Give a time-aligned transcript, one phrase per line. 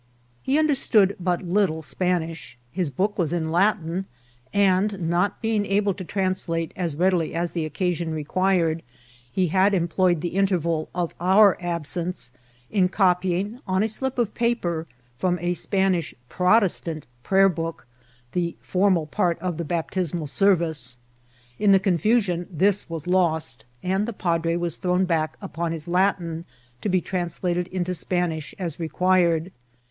[0.41, 4.05] He understood but little Spanish; his book was in Latin;
[4.51, 8.81] and not being able to translate as readily as the occasion required,
[9.31, 12.31] he had employed the interval of our absence
[12.71, 14.87] in copying on a slip of pa per,
[15.19, 17.85] from a Spanish Protestant prayer book,
[18.31, 20.97] the formal part of the baptismal service.
[21.59, 26.17] In the confusion this was lost, and the padre was thrown back upon his Lat«
[26.19, 26.45] in,
[26.81, 29.51] to be translated into Spanish as required.